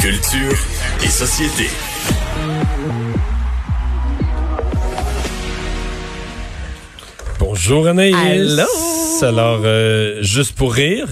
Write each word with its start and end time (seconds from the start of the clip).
Culture 0.00 0.56
et 1.02 1.08
société. 1.08 1.68
Bonjour 7.62 7.88
Anaïs. 7.88 8.14
Allô? 8.14 9.00
Alors, 9.22 9.60
euh, 9.64 10.22
juste 10.22 10.52
pour 10.52 10.72
rire. 10.72 11.06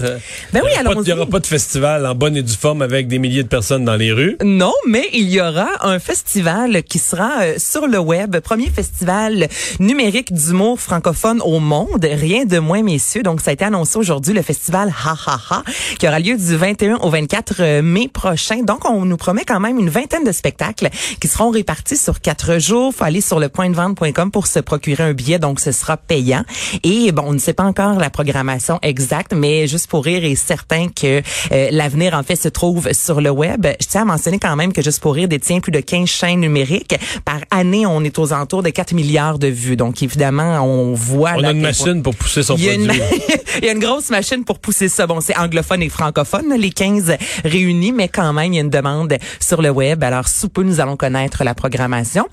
Ben 0.51 0.61
oui, 0.63 0.71
allons-y. 0.79 1.09
Il 1.09 1.13
n'y 1.13 1.13
aura 1.13 1.27
pas 1.27 1.39
de 1.39 1.45
festival 1.45 2.07
en 2.07 2.15
bonne 2.15 2.35
et 2.35 2.41
due 2.41 2.55
forme 2.55 2.81
avec 2.81 3.07
des 3.07 3.19
milliers 3.19 3.43
de 3.43 3.47
personnes 3.47 3.85
dans 3.85 3.95
les 3.95 4.11
rues. 4.11 4.35
Non, 4.43 4.73
mais 4.87 5.09
il 5.13 5.29
y 5.29 5.39
aura 5.39 5.67
un 5.81 5.99
festival 5.99 6.81
qui 6.83 6.97
sera 6.97 7.41
euh, 7.41 7.53
sur 7.57 7.87
le 7.87 7.99
web, 7.99 8.39
premier 8.39 8.69
festival 8.69 9.47
numérique 9.79 10.33
d'humour 10.33 10.79
francophone 10.79 11.39
au 11.43 11.59
monde, 11.59 12.03
rien 12.03 12.45
de 12.45 12.57
moins 12.57 12.81
messieurs. 12.81 13.21
Donc 13.21 13.41
ça 13.41 13.51
a 13.51 13.53
été 13.53 13.65
annoncé 13.65 13.99
aujourd'hui 13.99 14.33
le 14.33 14.41
festival 14.41 14.91
Ha 15.05 15.15
Ha 15.27 15.39
Ha 15.49 15.63
qui 15.99 16.07
aura 16.07 16.19
lieu 16.19 16.35
du 16.35 16.55
21 16.55 16.95
au 16.97 17.09
24 17.09 17.81
mai 17.81 18.07
prochain. 18.11 18.63
Donc 18.63 18.89
on 18.89 19.05
nous 19.05 19.17
promet 19.17 19.45
quand 19.45 19.59
même 19.59 19.77
une 19.77 19.89
vingtaine 19.89 20.23
de 20.23 20.31
spectacles 20.31 20.89
qui 21.21 21.27
seront 21.27 21.51
répartis 21.51 21.97
sur 21.97 22.21
quatre 22.21 22.57
jours. 22.59 22.93
Faut 22.95 23.03
aller 23.03 23.21
sur 23.21 23.39
le 23.39 23.49
pointdevente.com 23.49 24.31
pour 24.31 24.47
se 24.47 24.59
procurer 24.59 25.03
un 25.03 25.13
billet, 25.13 25.37
donc 25.37 25.59
ce 25.59 25.71
sera 25.71 25.97
payant. 25.97 26.38
Et 26.83 27.11
bon, 27.11 27.23
on 27.27 27.33
ne 27.33 27.39
sait 27.39 27.53
pas 27.53 27.63
encore 27.63 27.99
la 27.99 28.09
programmation 28.09 28.79
exacte, 28.81 29.33
mais 29.33 29.67
juste 29.67 29.87
pour 29.87 30.03
rire 30.03 30.25
est 30.25 30.35
certain 30.35 30.87
que 30.89 31.21
euh, 31.51 31.67
l'avenir 31.71 32.13
en 32.13 32.23
fait 32.23 32.35
se 32.35 32.49
trouve 32.49 32.91
sur 32.91 33.21
le 33.21 33.29
web. 33.29 33.67
Je 33.79 33.87
tiens 33.87 34.01
à 34.01 34.05
mentionner 34.05 34.39
quand 34.39 34.55
même 34.55 34.73
que 34.73 34.81
Juste 34.89 35.01
pour 35.01 35.13
rire 35.13 35.27
détient 35.27 35.59
plus 35.59 35.71
de 35.71 35.81
15 35.81 36.09
chaînes 36.09 36.39
numériques. 36.39 36.95
Par 37.23 37.41
année, 37.51 37.85
on 37.85 38.03
est 38.03 38.17
aux 38.17 38.33
alentours 38.33 38.63
de 38.63 38.69
4 38.69 38.93
milliards 38.93 39.37
de 39.37 39.47
vues. 39.47 39.75
Donc 39.75 40.01
évidemment, 40.01 40.65
on 40.65 40.95
voit 40.95 41.33
On 41.37 41.43
a 41.43 41.51
une 41.51 41.61
machine 41.61 42.01
pour 42.01 42.15
pousser 42.15 42.41
son 42.41 42.55
il 42.55 42.63
y, 42.63 42.69
a 42.69 42.73
une, 42.73 42.87
produit. 42.87 43.03
il 43.59 43.65
y 43.65 43.69
a 43.69 43.73
une 43.73 43.79
grosse 43.79 44.09
machine 44.09 44.43
pour 44.43 44.57
pousser 44.57 44.89
ça. 44.89 45.05
Bon, 45.05 45.21
c'est 45.21 45.37
anglophone 45.37 45.83
et 45.83 45.89
francophone, 45.89 46.55
les 46.57 46.71
15 46.71 47.17
réunis, 47.45 47.91
mais 47.91 48.07
quand 48.07 48.33
même, 48.33 48.51
il 48.51 48.55
y 48.55 48.59
a 48.59 48.63
une 48.63 48.71
demande 48.71 49.15
sur 49.39 49.61
le 49.61 49.69
web. 49.69 50.03
Alors, 50.03 50.27
sous 50.27 50.49
peu, 50.49 50.63
nous 50.63 50.79
allons 50.79 50.97
connaître 50.97 51.43
la 51.43 51.53
programmation. 51.53 52.27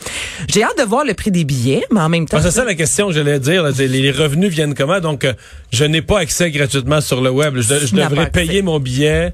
J'ai 0.48 0.62
hâte 0.62 0.78
de 0.78 0.84
voir 0.84 1.05
le 1.05 1.12
prix 1.12 1.31
des 1.31 1.44
billets, 1.44 1.84
mais 1.91 2.00
en 2.00 2.09
même 2.09 2.27
temps... 2.27 2.38
Ah, 2.41 2.42
c'est 2.42 2.53
ça 2.53 2.64
la 2.64 2.75
question, 2.75 3.11
j'allais 3.12 3.38
dire. 3.38 3.62
là, 3.64 3.70
les, 3.77 3.95
les 4.02 4.11
revenus 4.11 4.50
viennent 4.50 4.75
comment? 4.75 5.00
Donc, 5.00 5.25
euh, 5.25 5.33
je 5.72 5.84
n'ai 5.84 6.02
pas 6.02 6.20
accès 6.20 6.50
gratuitement 6.50 7.00
sur 7.00 7.20
le 7.20 7.30
web. 7.30 7.56
Je, 7.56 7.94
devrais 7.94 8.30
payer 8.30 8.62
mon 8.62 8.80
billet 8.80 9.33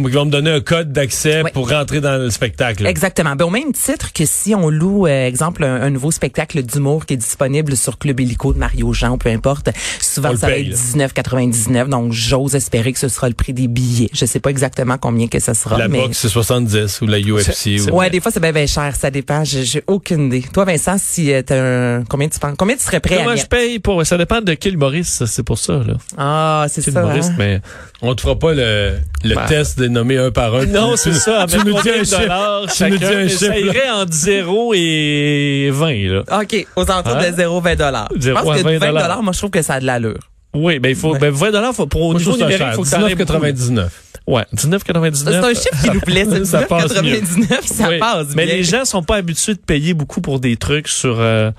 pour 0.00 0.08
qu'ils 0.10 0.18
vont 0.18 0.24
me 0.26 0.30
donner 0.30 0.50
un 0.50 0.60
code 0.60 0.92
d'accès 0.92 1.42
Oui. 1.44 1.50
pour 1.52 1.70
rentrer 1.70 2.00
dans 2.00 2.16
le 2.18 2.30
spectacle. 2.30 2.86
Exactement. 2.86 3.36
Ben, 3.36 3.44
au 3.44 3.50
même 3.50 3.72
titre 3.72 4.12
que 4.12 4.24
si 4.26 4.54
on 4.54 4.68
loue, 4.70 5.06
euh, 5.06 5.26
exemple, 5.26 5.64
un, 5.64 5.82
un 5.82 5.90
nouveau 5.90 6.10
spectacle 6.10 6.62
d'humour 6.62 7.06
qui 7.06 7.14
est 7.14 7.18
disponible 7.18 7.76
sur 7.76 7.98
Club 7.98 8.20
Illico 8.20 8.52
de 8.52 8.58
Mario 8.58 8.92
Jean, 8.92 9.18
peu 9.18 9.28
importe, 9.30 9.70
souvent 10.00 10.30
On 10.32 10.36
ça 10.36 10.48
va 10.48 10.56
être 10.58 10.68
là. 10.68 10.74
19,99. 10.74 11.88
Donc, 11.88 12.12
j'ose 12.12 12.54
espérer 12.54 12.92
que 12.92 12.98
ce 12.98 13.08
sera 13.08 13.28
le 13.28 13.34
prix 13.34 13.52
des 13.52 13.68
billets. 13.68 14.10
Je 14.12 14.26
sais 14.26 14.40
pas 14.40 14.50
exactement 14.50 14.98
combien 14.98 15.28
que 15.28 15.38
ça 15.38 15.54
sera, 15.54 15.78
La 15.78 15.88
mais... 15.88 15.98
boxe, 15.98 16.18
c'est 16.18 16.28
70 16.28 17.00
ou 17.00 17.06
la 17.06 17.18
UFC. 17.20 17.80
ou- 17.90 17.96
Ouais, 17.96 18.10
des 18.10 18.20
fois 18.20 18.30
c'est 18.32 18.40
bien 18.40 18.52
ben 18.52 18.66
cher, 18.66 18.94
ça 18.96 19.10
dépend. 19.10 19.44
J'ai 19.44 19.82
aucune 19.86 20.26
idée. 20.26 20.42
Toi, 20.52 20.64
Vincent, 20.64 20.96
si 20.98 21.32
euh, 21.32 21.42
t'as 21.42 21.60
un, 21.98 22.04
combien 22.04 22.28
tu 22.28 22.38
penses, 22.38 22.54
combien 22.58 22.76
tu 22.76 22.82
serais 22.82 23.00
prêt 23.00 23.16
à 23.16 23.18
Comment 23.18 23.30
je 23.30 23.42
mettre? 23.42 23.48
paye 23.48 23.78
pour 23.78 24.04
ça 24.06 24.18
dépend 24.18 24.40
de 24.40 24.54
quel 24.54 24.74
humoriste, 24.74 25.26
c'est 25.26 25.42
pour 25.42 25.58
ça 25.58 25.74
là. 25.74 25.94
Ah, 26.18 26.66
c'est 26.68 26.82
ça. 26.82 26.90
humoriste, 26.90 27.30
hein? 27.30 27.34
mais 27.38 27.60
On 28.02 28.14
te 28.14 28.20
fera 28.22 28.38
pas 28.38 28.52
le, 28.54 28.98
le 29.24 29.34
Ben. 29.34 29.46
test 29.46 29.78
des 29.88 29.92
nommés 29.92 30.18
un 30.18 30.30
par 30.30 30.54
un. 30.54 30.66
non, 30.66 30.94
c'est 30.96 31.12
ça. 31.14 31.46
Tu 31.48 31.56
nous 31.58 31.80
dis 31.82 31.90
un 31.90 32.04
chiffre. 32.04 32.66
Tu 32.74 32.84
nous 32.90 32.98
dis 32.98 33.04
un 33.04 33.10
mais 33.10 33.28
chiffre, 33.28 33.40
Ça 33.40 33.48
là. 33.48 33.58
irait 33.58 33.90
entre 33.90 34.12
0 34.12 34.74
et 34.74 35.70
20 35.72 35.92
là. 36.12 36.22
OK, 36.42 36.66
aux 36.76 36.90
alentours 36.90 37.16
Hein? 37.16 37.30
de 37.30 37.36
0, 37.36 37.60
20 37.60 37.74
dollars. 37.76 38.08
Je 38.14 38.20
Zéro 38.20 38.40
pense 38.42 38.54
à 38.54 38.58
que 38.58 38.62
20 38.64 38.78
20 38.78 38.86
dollars, 38.88 39.22
moi 39.22 39.32
je 39.32 39.38
trouve 39.38 39.50
que 39.50 39.62
ça 39.62 39.74
a 39.74 39.80
de 39.80 39.86
l'allure. 39.86 40.18
Oui, 40.54 40.78
ben 40.78 40.88
il 40.90 40.94
faut 40.96 41.12
Ouais. 41.14 41.18
ben 41.18 41.30
20 41.32 41.50
dollars 41.50 41.74
faut 41.74 41.86
pour 41.86 42.02
au 42.02 42.10
Moi, 42.12 42.20
je 42.20 42.24
niveau 42.26 42.36
numérique, 42.38 42.58
cher. 42.58 42.74
faut 42.74 42.82
que 42.82 42.88
ça 42.88 42.96
aille 43.04 43.14
beaucoup. 43.14 43.32
19,99. 43.32 43.88
Ouais, 44.26 44.44
19,99. 44.54 45.14
C'est 45.24 45.34
un 45.36 45.48
chiffre 45.54 45.82
qui 45.82 45.90
nous 45.90 46.00
plaît, 46.00 46.26
c'est 46.30 46.44
Ça 46.46 46.62
passe 46.62 46.92
19,99, 46.94 47.60
ça 47.66 47.88
Oui. 47.88 47.98
passe 47.98 48.26
Mais 48.36 48.46
bien. 48.46 48.54
les 48.54 48.62
gens 48.62 48.84
sont 48.84 49.02
pas 49.02 49.16
habitués 49.16 49.54
de 49.54 49.58
payer 49.58 49.92
beaucoup 49.94 50.20
pour 50.20 50.40
des 50.40 50.56
trucs 50.56 50.88
sur 50.88 51.16
euh, 51.18 51.50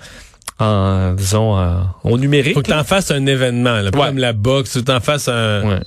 en 0.60 1.14
disons 1.14 1.60
euh, 1.60 1.74
au 2.04 2.18
numérique. 2.18 2.54
Faut 2.54 2.62
que 2.62 2.72
t'en 2.72 2.84
fasses 2.86 3.12
un 3.12 3.26
événement, 3.26 3.82
là, 3.82 3.92
pas 3.92 4.00
Ouais. 4.00 4.06
comme 4.08 4.18
la 4.18 4.34
boxe, 4.34 4.72
faut 4.74 4.80
que 4.80 4.86
t'en 4.86 5.00
fasses 5.02 5.28
un, 5.28 5.64
Ouais. 5.68 5.80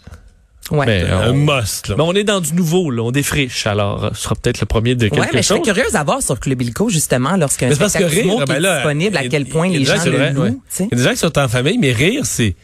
Ouais. 0.70 0.86
Mais, 0.86 1.02
un 1.10 1.32
must. 1.32 1.88
Là. 1.88 1.94
mais 1.96 2.04
on 2.04 2.12
est 2.14 2.24
dans 2.24 2.40
du 2.40 2.52
nouveau 2.52 2.90
là, 2.90 3.02
on 3.02 3.10
défriche 3.10 3.66
alors 3.66 4.04
euh, 4.04 4.10
ce 4.14 4.22
sera 4.22 4.34
peut-être 4.34 4.60
le 4.60 4.66
premier 4.66 4.94
de 4.94 5.08
quelque 5.08 5.20
Ouais, 5.20 5.28
mais 5.32 5.42
je 5.42 5.48
serais 5.48 5.62
curieuse 5.62 5.94
à 5.94 6.04
voir 6.04 6.22
sur 6.22 6.38
Club 6.38 6.60
Illico, 6.62 6.88
justement, 6.88 7.36
lorsqu'un 7.36 7.68
parce 7.68 7.78
que 7.78 7.88
spectacle 7.88 8.14
rire, 8.14 8.44
qui 8.44 8.52
ben 8.52 8.64
est 8.64 8.74
disponible, 8.74 9.16
à 9.16 9.28
quel 9.28 9.46
point 9.46 9.68
les 9.68 9.84
gens 9.84 10.04
le 10.04 10.30
louent, 10.30 10.42
ouais. 10.42 10.50
tu 10.50 10.58
sais. 10.68 10.88
Il 10.90 10.98
y 10.98 11.00
a 11.00 11.04
des 11.04 11.08
gens 11.08 11.14
qui 11.14 11.16
sont 11.16 11.38
en 11.38 11.48
famille, 11.48 11.78
mais 11.78 11.92
rire, 11.92 12.22
c'est 12.24 12.54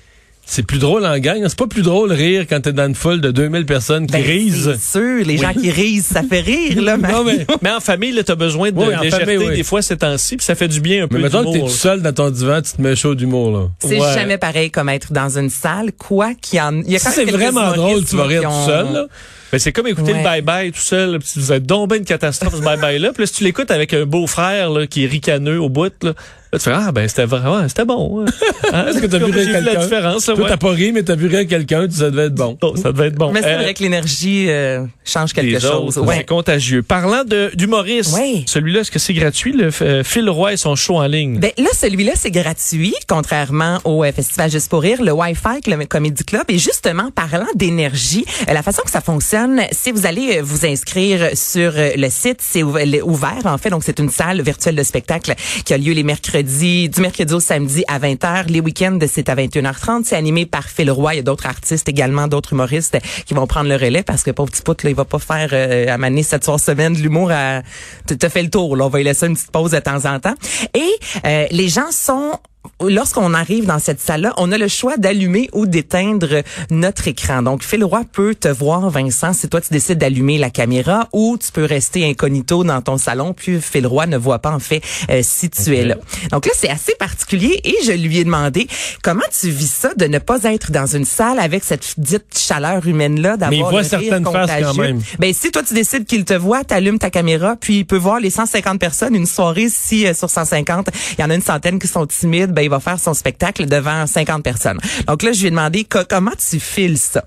c'est 0.47 0.63
plus 0.65 0.79
drôle 0.79 1.05
en 1.07 1.19
gang. 1.19 1.39
C'est 1.49 1.59
pas 1.59 1.67
plus 1.67 1.83
drôle 1.83 2.13
rire 2.13 2.45
quand 2.49 2.61
t'es 2.61 2.73
dans 2.73 2.87
une 2.87 2.95
foule 2.95 3.21
de 3.21 3.31
2000 3.31 3.67
personnes 3.67 4.07
qui 4.07 4.13
Ben, 4.13 4.23
risent. 4.23 4.73
C'est 4.79 4.99
sûr, 4.99 5.25
les 5.27 5.37
gens 5.39 5.53
qui 5.53 5.71
risent, 5.71 6.07
ça 6.07 6.23
fait 6.23 6.41
rire, 6.41 6.83
là, 6.83 6.97
Non, 7.15 7.25
mais, 7.25 7.47
Mais 7.63 7.71
en 7.71 7.81
famille, 7.81 8.13
là, 8.13 8.23
t'as 8.23 8.35
besoin 8.35 8.71
de 8.71 8.79
Oui, 8.79 8.95
en 8.95 9.01
légèreté 9.01 9.25
famille, 9.25 9.49
oui. 9.49 9.57
des 9.57 9.63
fois 9.65 9.81
ces 9.83 9.97
temps-ci, 9.97 10.37
puis 10.37 10.45
ça 10.45 10.55
fait 10.55 10.69
du 10.69 10.81
bien 10.81 10.99
un 10.99 11.01
mais 11.03 11.09
peu 11.09 11.19
mettons 11.19 11.45
que 11.45 11.53
t'es 11.59 11.61
tout 11.61 11.69
seul 11.69 12.03
dans 12.03 12.13
ton 12.13 12.31
divan, 12.31 12.61
tu 12.63 12.73
te 12.73 12.83
mets 12.83 12.95
chaud 12.97 13.15
d'humour, 13.15 13.51
là. 13.57 13.69
C'est 13.81 13.99
Ouais. 14.01 14.15
jamais 14.15 14.39
pareil 14.39 14.71
comme 14.71 14.89
être 14.89 15.13
dans 15.13 15.39
une 15.39 15.51
salle, 15.51 15.93
quoi 15.93 16.33
qu'il 16.41 16.59
y 16.59 16.63
en 16.63 16.83
il 16.83 16.91
y 16.93 16.97
a 16.97 16.99
Si 16.99 17.09
c'est 17.11 17.25
vraiment 17.25 17.73
drôle, 17.73 18.05
tu 18.05 18.17
vas 18.17 18.25
rire 18.25 18.43
tout 18.43 18.67
seul, 18.67 18.93
là. 18.93 19.07
Ben, 19.53 19.59
c'est 19.61 19.71
comme 19.73 19.87
écouter 19.87 20.13
Ouais. 20.13 20.19
le 20.23 20.29
bye-bye 20.43 20.73
tout 20.73 20.81
seul. 20.81 21.19
Vous 21.37 21.53
êtes 21.53 21.65
donc 21.65 21.89
ben 21.89 21.97
une 21.97 22.05
catastrophe, 22.05 22.57
ce 22.57 22.61
bye-bye-là. 22.61 23.13
Puis 23.13 23.23
là, 23.23 23.27
si 23.29 23.35
tu 23.35 23.45
l'écoutes 23.45 23.71
avec 23.71 23.95
un 23.95 24.05
beau-frère 24.05 24.69
là, 24.71 24.87
qui 24.89 25.05
est 25.05 25.07
ricaneux 25.07 25.61
au 25.61 25.69
bout, 25.69 25.93
là, 26.03 26.13
là, 26.55 26.59
tu 26.59 26.65
fais 26.65 26.73
Ah, 26.75 26.93
ben, 26.93 27.09
c'était 27.09 27.25
vraiment, 27.27 27.69
c'était 27.69 27.85
bon. 27.85 28.23
hein. 28.23 28.25
Hein? 28.73 28.87
Est-ce 28.89 28.99
que 29.01 29.07
t'as 29.07 29.19
vu 29.19 29.31
la 29.33 29.77
différence. 29.77 30.27
Là, 30.27 30.35
Toi, 30.35 30.45
ouais. 30.45 30.51
t'as 30.51 30.57
pas 30.57 30.71
ri, 30.71 30.91
mais 30.93 31.03
t'as 31.03 31.15
vu 31.15 31.27
rire 31.29 31.47
quelqu'un, 31.47 31.87
ça 31.91 32.11
devait 32.11 32.27
être 32.27 32.35
bon. 32.35 32.57
Bon, 32.61 32.75
ça 32.77 32.93
devait 32.93 33.09
être 33.09 33.15
bon. 33.17 33.31
Mais 33.33 33.43
c'est 33.43 33.55
Euh, 33.55 33.59
vrai 33.59 33.75
que 33.75 33.83
l'énergie 33.83 34.47
euh, 34.49 34.85
change 35.05 35.33
quelque 35.33 35.59
chose. 35.61 35.99
Ouais. 35.99 36.17
C'est 36.19 36.25
contagieux. 36.25 36.83
Parlant 36.83 37.25
de 37.25 37.51
d'humoriste, 37.55 38.15
Ouais. 38.15 38.43
celui-là, 38.47 38.81
est-ce 38.81 38.91
que 38.91 38.99
c'est 38.99 39.13
gratuit? 39.15 39.53
Le 39.53 39.71
euh, 39.83 40.03
Phil 40.03 40.29
Roy 40.31 40.55
et 40.55 40.57
son 40.57 40.75
show 40.77 40.97
en 40.97 41.07
ligne? 41.07 41.39
Ben 41.39 41.53
là, 41.59 41.69
celui-là, 41.75 42.13
c'est 42.17 42.31
gratuit, 42.31 42.95
contrairement 43.09 43.79
au 43.85 44.03
euh, 44.05 44.13
Festival 44.13 44.51
Juste 44.51 44.69
pour 44.71 44.83
rire, 44.83 45.03
le 45.03 45.13
Wi-Fi, 45.13 45.69
le 45.71 45.85
Comedy 45.85 46.25
Club. 46.25 46.45
Et 46.49 46.59
justement, 46.59 47.11
parlant 47.11 47.47
d'énergie, 47.55 48.25
euh, 48.49 48.53
la 48.53 48.63
façon 48.63 48.83
que 48.85 48.91
ça 48.91 49.01
fonctionne, 49.01 49.61
si 49.73 49.93
vous 49.93 50.07
allez 50.07 50.39
euh, 50.39 50.43
vous 50.43 50.67
inscrire 50.67 51.31
sur 51.35 51.73
euh, 51.77 51.91
le 51.97 52.09
site, 52.11 52.39
c'est 52.41 52.63
ouvert, 52.63 53.43
en 53.45 53.59
fait. 53.59 53.71
Donc, 53.71 53.83
c'est 53.85 53.99
une 53.99 54.11
salle 54.11 54.41
virtuelle 54.43 54.77
de 54.77 54.83
spectacle 54.83 55.35
qui 55.65 55.73
a 55.75 55.79
lieu 55.79 55.93
les 55.93 56.03
mercredis, 56.03 56.44
du 56.45 57.01
mercredi 57.01 57.33
au 57.33 57.41
samedi 57.41 57.85
à 57.89 57.99
20h. 57.99 58.49
Les 58.49 58.61
week-ends, 58.61 58.99
c'est 59.11 59.29
à 59.29 59.35
21h30. 59.35 60.05
C'est 60.05 60.17
animé 60.17 60.47
par 60.47 60.69
Phil 60.69 60.91
Roy. 60.91 61.15
Il 61.15 61.17
y 61.17 61.21
a 61.21 61.23
d'autres 61.23 61.47
artistes 61.47 61.89
également, 61.89 62.29
d'autres 62.29 62.53
humoristes 62.53 62.99
qui 63.27 63.35
vont 63.35 63.47
prendre 63.47 63.69
le 63.69 63.77
relais 63.77 64.03
parce 64.03 64.23
que 64.23 64.31
pauvre 64.31 64.51
petit 64.51 64.63
pote, 64.63 64.83
là, 64.83 64.91
il 64.91 64.97
va 64.97 65.05
pas 65.05 65.19
faire 65.19 65.49
euh, 65.53 65.87
à 65.89 65.99
maner 65.99 66.23
cette 66.23 66.45
soir 66.45 66.61
semaine 66.61 66.93
de 66.93 66.99
l'humour 66.99 67.31
à 67.33 67.63
te 68.07 68.29
fait 68.29 68.43
le 68.43 68.51
tour. 68.51 68.77
Là. 68.77 68.87
On 68.87 68.89
va 68.89 68.99
lui 68.99 69.05
laisser 69.05 69.27
une 69.27 69.35
petite 69.35 69.51
pause 69.51 69.73
de 69.73 69.79
temps 69.79 70.05
en 70.05 70.21
temps. 70.21 70.35
Et 70.75 70.91
euh, 71.27 71.47
les 71.51 71.69
gens 71.69 71.91
sont 71.91 72.39
lorsqu'on 72.81 73.35
arrive 73.35 73.67
dans 73.67 73.79
cette 73.79 74.01
salle-là, 74.01 74.33
on 74.37 74.53
a 74.53 74.59
le 74.59 74.69
choix 74.69 74.97
d'allumer 74.97 75.49
ou 75.53 75.67
d'éteindre 75.67 76.43
notre 76.71 77.09
écran. 77.09 77.43
Donc, 77.43 77.63
Phil 77.63 77.85
Roy 77.85 78.03
peut 78.13 78.35
te 78.35 78.49
voir, 78.49 78.91
Vincent, 78.91 79.33
si 79.33 79.49
toi 79.49 79.61
tu 79.61 79.73
décides 79.73 79.99
d'allumer 79.99 80.39
la 80.39 80.51
caméra 80.51 81.09
ou 81.13 81.37
tu 81.39 81.53
peux 81.53 81.65
rester 81.65 82.09
incognito 82.09 82.65
dans 82.65 82.83
ton 82.83 82.99
salon, 82.99 83.33
puis 83.35 83.61
Phil 83.61 83.87
Roy 83.87 84.07
ne 84.07 84.17
voit 84.17 84.39
pas 84.39 84.53
en 84.53 84.59
fait 84.59 84.83
euh, 85.11 85.21
si 85.23 85.51
tu 85.51 85.75
es 85.77 85.85
là. 85.85 85.97
Donc 86.31 86.47
là, 86.47 86.53
c'est 86.55 86.71
assez 86.71 86.95
particulier 86.99 87.61
et 87.65 87.77
je 87.85 87.93
lui 87.93 88.19
ai 88.19 88.25
demandé 88.25 88.67
comment 89.03 89.23
tu 89.39 89.51
vis 89.51 89.71
ça 89.71 89.95
de 89.95 90.07
ne 90.07 90.19
pas 90.19 90.43
être 90.45 90.71
dans 90.71 90.87
une 90.87 91.05
salle 91.05 91.39
avec 91.39 91.65
cette 91.65 91.95
dite 91.99 92.39
chaleur 92.39 92.87
humaine-là, 92.87 93.37
d'avoir 93.37 93.51
Mais 93.51 93.59
il 93.59 93.65
voit 93.65 93.83
le 93.83 93.89
certaines 93.89 94.25
faces 94.25 94.51
quand 94.63 94.75
même. 94.75 95.01
Ben 95.19 95.33
si 95.33 95.51
toi 95.51 95.63
tu 95.63 95.75
décides 95.75 96.07
qu'il 96.07 96.25
te 96.25 96.35
voit, 96.35 96.65
t'allumes 96.65 96.99
ta 96.99 97.11
caméra, 97.11 97.57
puis 97.57 97.79
il 97.79 97.85
peut 97.85 97.97
voir 97.97 98.21
les 98.21 98.31
150 98.31 98.81
personnes. 98.81 99.15
Une 99.15 99.27
soirée, 99.27 99.69
si 99.71 100.07
euh, 100.07 100.15
sur 100.15 100.31
150, 100.31 100.89
il 101.19 101.23
y 101.23 101.25
en 101.25 101.31
a 101.31 101.35
une 101.35 101.43
centaine 101.43 101.79
qui 101.79 101.89
sont 101.89 102.07
timides, 102.07 102.53
ben 102.53 102.64
il 102.65 102.71
va 102.71 102.81
faire 102.81 102.99
son 102.99 103.15
spectacle 103.15 103.67
devant 103.67 104.07
50 104.07 104.43
personnes. 104.43 104.79
Donc 105.07 105.23
là, 105.23 105.33
je 105.33 105.41
lui 105.41 105.47
ai 105.49 105.51
demandé 105.51 105.85
co- 105.85 106.05
comment 106.09 106.33
tu 106.33 106.59
files 106.61 106.99
ça? 106.99 107.25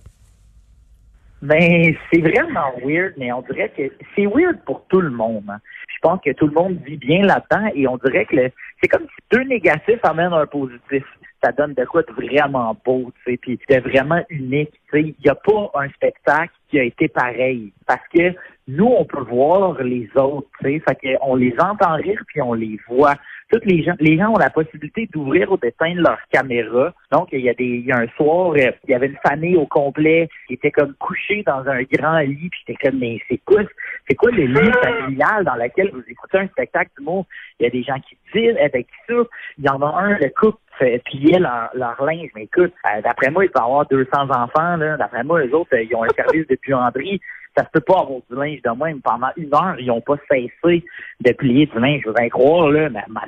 Ben, 1.41 1.93
c'est 2.11 2.19
vraiment 2.21 2.71
weird, 2.83 3.13
mais 3.17 3.31
on 3.31 3.41
dirait 3.43 3.71
que 3.77 3.83
c'est 4.15 4.25
weird 4.25 4.59
pour 4.65 4.83
tout 4.89 5.01
le 5.01 5.11
monde. 5.11 5.43
hein. 5.49 5.59
Je 5.87 5.99
pense 6.01 6.19
que 6.23 6.31
tout 6.33 6.47
le 6.47 6.53
monde 6.53 6.77
vit 6.85 6.97
bien 6.97 7.21
là-dedans 7.23 7.69
et 7.75 7.87
on 7.87 7.97
dirait 7.97 8.25
que 8.25 8.35
c'est 8.81 8.87
comme 8.87 9.03
si 9.03 9.23
deux 9.37 9.43
négatifs 9.43 9.99
amènent 10.03 10.33
un 10.33 10.45
positif. 10.47 11.03
Ça 11.43 11.51
donne 11.51 11.73
de 11.75 11.85
quoi 11.85 12.01
de 12.01 12.11
vraiment 12.13 12.75
beau, 12.83 13.11
tu 13.23 13.31
sais, 13.31 13.37
puis 13.37 13.59
de 13.69 13.79
vraiment 13.79 14.21
unique. 14.29 14.71
Tu 14.91 14.91
sais, 14.91 15.01
il 15.01 15.15
n'y 15.23 15.29
a 15.29 15.35
pas 15.35 15.71
un 15.75 15.87
spectacle 15.89 16.51
qui 16.69 16.79
a 16.79 16.83
été 16.83 17.07
pareil 17.07 17.71
parce 17.85 18.01
que 18.13 18.33
nous, 18.67 18.85
on 18.85 19.05
peut 19.05 19.21
voir 19.21 19.81
les 19.81 20.09
autres, 20.15 20.47
tu 20.59 20.65
sais, 20.65 20.79
fait 20.79 20.95
que 20.95 21.07
on 21.21 21.35
les 21.35 21.55
entend 21.59 21.95
rire 21.95 22.21
puis 22.27 22.41
on 22.41 22.53
les 22.53 22.77
voit. 22.87 23.15
Toutes 23.49 23.65
les 23.65 23.81
gens, 23.81 23.93
les 24.01 24.17
gens 24.17 24.33
ont 24.33 24.37
la 24.37 24.49
possibilité 24.49 25.07
d'ouvrir 25.13 25.49
ou 25.49 25.57
d'éteindre 25.57 26.01
leur 26.01 26.17
caméra. 26.33 26.93
Donc, 27.13 27.29
il 27.31 27.39
y 27.39 27.49
a 27.49 27.53
des, 27.53 27.63
il 27.63 27.85
y 27.85 27.91
a 27.93 27.99
un 27.99 28.07
soir, 28.17 28.51
euh, 28.51 28.71
il 28.83 28.91
y 28.91 28.93
avait 28.93 29.07
une 29.07 29.19
famille 29.25 29.55
au 29.55 29.65
complet 29.65 30.27
qui 30.47 30.55
était 30.55 30.71
comme 30.71 30.93
couchée 30.95 31.43
dans 31.47 31.65
un 31.65 31.81
grand 31.83 32.19
lit, 32.19 32.49
puis 32.49 32.59
j'étais 32.67 32.89
comme, 32.89 32.99
mais 32.99 33.21
c'est 33.29 33.39
quoi, 33.45 33.61
c'est 34.09 34.15
quoi 34.15 34.31
le 34.31 34.43
lit 34.43 34.71
familial 34.83 35.45
dans 35.45 35.55
lequel 35.55 35.91
vous 35.93 36.03
écoutez 36.09 36.39
un 36.39 36.47
spectacle 36.47 36.91
d'humour? 36.97 37.25
Il 37.59 37.63
y 37.63 37.67
a 37.67 37.69
des 37.69 37.83
gens 37.83 37.99
qui 38.01 38.17
disent, 38.33 38.57
qui 38.73 38.85
souffrent. 39.07 39.29
Il 39.57 39.63
y 39.63 39.69
en 39.69 39.81
a 39.81 39.97
un, 39.97 40.17
le 40.17 40.29
couple 40.37 40.59
pliaient 41.05 41.39
leur, 41.39 41.69
leur 41.73 42.03
linge. 42.03 42.29
Mais 42.35 42.43
écoute, 42.43 42.73
euh, 42.85 43.01
d'après 43.01 43.31
moi, 43.31 43.45
il 43.45 43.51
peut 43.51 43.61
avoir 43.61 43.85
200 43.87 44.29
enfants. 44.29 44.77
D'après 44.77 45.23
moi, 45.23 45.43
les 45.43 45.53
autres, 45.53 45.73
euh, 45.73 45.83
ils 45.83 45.95
ont 45.95 46.03
un 46.03 46.09
service 46.09 46.47
de 46.47 46.57
buanderie. 46.65 47.21
Ça 47.57 47.63
se 47.63 47.69
peut 47.71 47.81
pas 47.81 48.01
avoir 48.01 48.19
du 48.29 48.35
linge 48.37 48.61
de 48.61 48.83
même. 48.83 49.01
Pendant 49.01 49.29
une 49.35 49.53
heure, 49.53 49.75
ils 49.79 49.89
ont 49.89 50.01
pas 50.01 50.17
cessé 50.29 50.85
de 51.21 51.31
plier 51.33 51.65
du 51.65 51.79
linge. 51.79 52.01
Je 52.03 52.09
voudrais 52.09 52.29
croire, 52.29 52.69
là, 52.69 52.89
mais 52.89 52.99
à 52.99 53.05
un 53.07 53.13
moment 53.13 53.25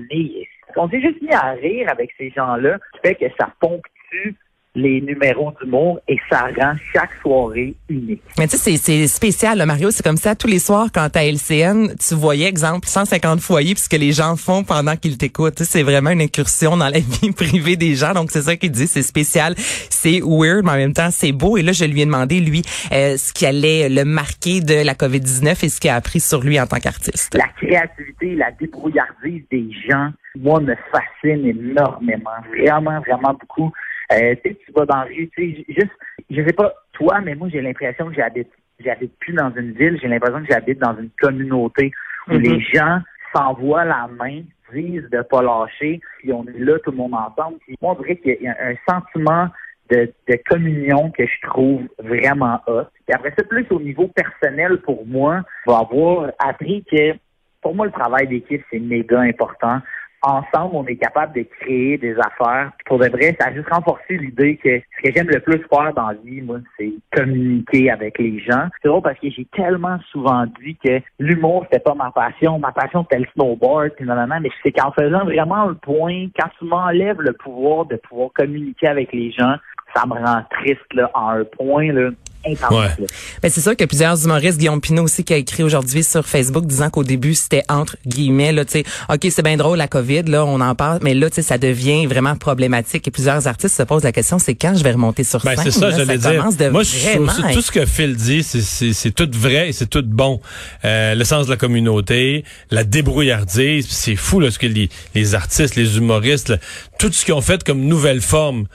on 0.75 0.87
s'est 0.89 1.01
juste 1.01 1.21
mis 1.21 1.33
à 1.33 1.51
rire 1.51 1.89
avec 1.89 2.11
ces 2.17 2.29
gens-là, 2.29 2.77
qui 2.93 2.99
fait 3.07 3.15
que 3.15 3.25
ça 3.39 3.51
ponctue 3.59 4.35
les 4.81 5.01
numéros 5.01 5.53
d'humour 5.61 5.99
et 6.07 6.17
ça 6.29 6.47
rend 6.57 6.73
chaque 6.93 7.09
soirée 7.21 7.75
unique. 7.89 8.21
Mais 8.37 8.47
tu 8.47 8.57
sais, 8.57 8.77
c'est- 8.77 9.07
spécial, 9.07 9.57
là, 9.57 9.65
Mario. 9.65 9.91
C'est 9.91 10.03
comme 10.03 10.17
ça 10.17 10.35
tous 10.35 10.47
les 10.47 10.59
soirs 10.59 10.87
quand 10.93 11.09
à 11.15 11.23
LCN, 11.23 11.95
tu 11.99 12.15
voyais, 12.15 12.47
exemple, 12.47 12.87
150 12.87 13.39
foyers, 13.41 13.73
puis 13.73 13.83
ce 13.83 13.89
que 13.89 13.95
les 13.97 14.11
gens 14.11 14.35
font 14.35 14.63
pendant 14.63 14.95
qu'ils 14.95 15.17
t'écoutent. 15.17 15.55
Tu 15.55 15.63
sais, 15.65 15.69
C'est 15.79 15.83
vraiment 15.83 16.09
une 16.11 16.21
incursion 16.21 16.77
dans 16.77 16.89
la 16.89 16.99
vie 17.21 17.31
privée 17.31 17.75
des 17.75 17.95
gens. 17.95 18.13
Donc, 18.13 18.31
c'est 18.31 18.41
ça 18.43 18.55
qu'il 18.55 18.71
dit. 18.71 18.87
C'est 18.87 19.01
spécial, 19.03 19.53
c'est 19.57 20.21
weird, 20.23 20.63
mais 20.65 20.71
en 20.71 20.75
même 20.77 20.93
temps, 20.93 21.09
c'est 21.11 21.31
beau. 21.31 21.57
Et 21.57 21.61
là, 21.61 21.71
je 21.71 21.85
lui 21.85 22.01
ai 22.01 22.05
demandé, 22.05 22.39
lui, 22.39 22.61
euh, 22.91 23.17
ce 23.17 23.33
qui 23.33 23.45
allait 23.45 23.89
le 23.89 24.03
marquer 24.05 24.61
de 24.61 24.75
la 24.83 24.93
COVID-19 24.95 25.63
et 25.63 25.69
ce 25.69 25.79
qu'il 25.79 25.89
a 25.89 25.95
appris 25.95 26.19
sur 26.19 26.41
lui 26.41 26.59
en 26.59 26.67
tant 26.67 26.79
qu'artiste. 26.79 27.33
La 27.35 27.47
créativité, 27.57 28.35
la 28.35 28.51
débrouillardise 28.51 29.43
des 29.51 29.69
gens, 29.89 30.09
moi, 30.37 30.59
me 30.59 30.75
fascine 30.91 31.45
énormément. 31.45 32.29
Vraiment, 32.57 32.99
vraiment 33.01 33.33
beaucoup. 33.39 33.71
Euh, 34.11 34.35
tu 34.43 34.51
sais, 34.51 34.57
tu 34.65 34.71
vas 34.71 34.85
dans 34.85 34.97
la 34.97 35.03
rue, 35.03 35.29
tu 35.35 35.55
sais, 35.55 35.65
juste, 35.69 35.91
je 36.29 36.43
sais 36.43 36.53
pas 36.53 36.73
toi, 36.93 37.21
mais 37.21 37.35
moi, 37.35 37.47
j'ai 37.51 37.61
l'impression 37.61 38.07
que 38.07 38.15
j'habite, 38.15 38.49
j'habite 38.79 39.17
plus 39.19 39.33
dans 39.33 39.51
une 39.55 39.71
ville, 39.73 39.99
j'ai 40.01 40.07
l'impression 40.07 40.41
que 40.41 40.47
j'habite 40.51 40.79
dans 40.79 40.97
une 40.97 41.09
communauté 41.21 41.91
où 42.27 42.33
Mhm. 42.33 42.41
les 42.41 42.59
gens 42.61 42.99
s'envoient 43.33 43.85
la 43.85 44.07
main, 44.07 44.41
disent 44.73 45.07
de 45.11 45.21
pas 45.21 45.41
lâcher, 45.41 45.99
puis 46.19 46.33
on 46.33 46.43
est 46.45 46.59
là, 46.59 46.79
tout 46.79 46.91
le 46.91 46.97
monde 46.97 47.13
ensemble. 47.13 47.57
Puis 47.59 47.75
moi, 47.81 47.95
on 47.97 48.01
dirait 48.01 48.17
qu'il 48.17 48.41
y 48.41 48.47
a 48.47 48.55
un 48.61 48.75
sentiment 48.87 49.47
de, 49.89 50.11
de 50.27 50.39
communion 50.47 51.11
que 51.11 51.25
je 51.25 51.47
trouve 51.47 51.81
vraiment 51.99 52.59
hot. 52.67 52.83
Et 53.07 53.13
après 53.13 53.33
ça, 53.37 53.43
plus 53.43 53.65
au 53.71 53.79
niveau 53.79 54.07
personnel 54.07 54.77
pour 54.81 55.05
moi, 55.07 55.41
je 55.65 55.71
vais 55.71 55.77
avoir 55.77 56.31
appris 56.39 56.83
que 56.91 57.13
pour 57.61 57.75
moi, 57.75 57.87
le 57.87 57.91
travail 57.91 58.27
d'équipe, 58.27 58.63
c'est 58.71 58.79
méga 58.79 59.19
important. 59.19 59.81
Ensemble, 60.21 60.75
on 60.75 60.85
est 60.85 60.97
capable 60.97 61.33
de 61.33 61.43
créer 61.61 61.97
des 61.97 62.15
affaires. 62.17 62.71
Pour 62.85 62.99
de 62.99 63.07
vrai, 63.07 63.35
ça 63.39 63.47
a 63.47 63.53
juste 63.53 63.69
renforcé 63.69 64.17
l'idée 64.17 64.57
que 64.57 64.79
ce 64.79 65.01
que 65.01 65.15
j'aime 65.15 65.29
le 65.29 65.39
plus 65.39 65.59
faire 65.71 65.93
dans 65.93 66.09
la 66.09 66.13
vie, 66.23 66.41
moi, 66.41 66.59
c'est 66.77 66.91
communiquer 67.15 67.89
avec 67.89 68.17
les 68.19 68.39
gens. 68.39 68.67
C'est 68.81 68.89
drôle 68.89 69.01
parce 69.01 69.17
que 69.19 69.29
j'ai 69.29 69.45
tellement 69.55 69.97
souvent 70.11 70.45
dit 70.61 70.77
que 70.83 70.99
l'humour, 71.19 71.65
c'était 71.65 71.83
pas 71.83 71.95
ma 71.95 72.11
passion. 72.11 72.59
Ma 72.59 72.71
passion, 72.71 73.03
c'était 73.03 73.19
le 73.19 73.27
snowboard, 73.33 73.91
puis 73.95 74.05
mais 74.05 74.49
c'est 74.63 74.71
qu'en 74.71 74.91
faisant 74.91 75.23
vraiment 75.23 75.65
le 75.67 75.75
point, 75.75 76.27
quand 76.37 76.49
tu 76.57 76.65
m'enlèves 76.65 77.21
le 77.21 77.33
pouvoir 77.33 77.85
de 77.85 77.95
pouvoir 77.95 78.31
communiquer 78.33 78.87
avec 78.87 79.13
les 79.13 79.31
gens, 79.31 79.55
ça 79.95 80.05
me 80.05 80.13
rend 80.13 80.43
triste, 80.51 80.93
là, 80.93 81.09
en 81.13 81.29
un 81.29 81.43
point, 81.43 81.91
là, 81.91 82.09
intense. 82.45 82.71
Ouais. 82.71 83.07
Ben, 83.41 83.49
c'est 83.51 83.61
sûr 83.61 83.75
que 83.75 83.83
plusieurs 83.85 84.23
humoristes, 84.23 84.57
Guillaume 84.57 84.81
Pinot 84.81 85.03
aussi, 85.03 85.23
qui 85.23 85.33
a 85.33 85.37
écrit 85.37 85.63
aujourd'hui 85.63 86.03
sur 86.03 86.25
Facebook 86.25 86.65
disant 86.65 86.89
qu'au 86.89 87.03
début, 87.03 87.35
c'était 87.35 87.63
entre 87.69 87.97
guillemets, 88.05 88.51
là, 88.51 88.65
tu 88.65 88.71
sais, 88.71 88.83
OK, 89.09 89.27
c'est 89.29 89.43
bien 89.43 89.57
drôle, 89.57 89.77
la 89.77 89.87
COVID, 89.87 90.23
là, 90.23 90.45
on 90.45 90.59
en 90.61 90.75
parle, 90.75 90.99
mais 91.03 91.13
là, 91.13 91.29
tu 91.29 91.35
sais, 91.35 91.41
ça 91.41 91.57
devient 91.57 92.05
vraiment 92.07 92.35
problématique 92.35 93.07
et 93.07 93.11
plusieurs 93.11 93.47
artistes 93.47 93.75
se 93.75 93.83
posent 93.83 94.03
la 94.03 94.11
question, 94.11 94.39
c'est 94.39 94.55
quand 94.55 94.73
je 94.75 94.83
vais 94.83 94.91
remonter 94.91 95.23
sur 95.23 95.39
Ben, 95.41 95.55
scène? 95.55 95.65
c'est 95.71 95.79
ça, 95.79 95.89
là, 95.89 95.97
j'allais 95.97 96.17
dire. 96.17 96.37
commence 96.37 96.57
de 96.57 96.69
Moi, 96.69 96.83
je 96.83 96.97
vraiment 96.97 97.27
trouve 97.31 97.41
ça- 97.45 97.53
tout 97.53 97.61
ce 97.61 97.71
que 97.71 97.85
Phil 97.85 98.15
dit, 98.15 98.43
c'est- 98.43 98.61
c'est 98.61 98.93
c'est 98.93 99.11
tout 99.11 99.29
vrai 99.33 99.69
et 99.69 99.71
c'est 99.73 99.87
tout 99.89 100.03
bon. 100.05 100.39
Euh, 100.85 101.15
le 101.15 101.23
sens 101.23 101.45
de 101.45 101.51
la 101.51 101.57
communauté, 101.57 102.43
la 102.71 102.83
débrouillardise, 102.83 103.87
c'est 103.89 104.15
fou 104.15 104.39
là, 104.39 104.51
ce 104.51 104.59
que 104.59 104.67
les, 104.67 104.89
les 105.15 105.35
artistes, 105.35 105.75
les 105.75 105.97
humoristes, 105.97 106.49
là, 106.49 106.57
tout 106.99 107.11
ce 107.11 107.25
qu'ils 107.25 107.33
ont 107.33 107.41
fait 107.41 107.63
comme 107.63 107.81
nouvelle 107.81 108.21
forme. 108.21 108.65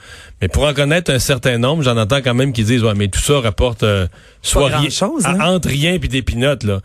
Mais 0.41 0.49
pour 0.49 0.63
en 0.65 0.73
connaître 0.73 1.11
un 1.11 1.19
certain 1.19 1.57
nombre, 1.57 1.83
j'en 1.83 1.95
entends 1.97 2.21
quand 2.21 2.33
même 2.33 2.51
qui 2.51 2.63
disent 2.65 2.83
ouais, 2.83 2.93
mais 2.95 3.07
tout 3.07 3.19
ça 3.21 3.39
rapporte 3.39 3.83
euh, 3.83 4.07
soit 4.41 4.67
rien, 4.67 4.79
grand-chose, 4.81 5.25
à- 5.25 5.29
hein? 5.29 5.55
entre 5.55 5.69
rien 5.69 5.97
puis 5.99 6.09
des 6.09 6.21
pinottes 6.21 6.63
là. 6.63 6.81